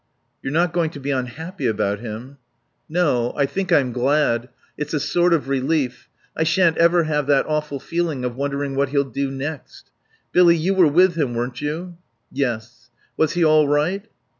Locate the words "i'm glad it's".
3.71-4.95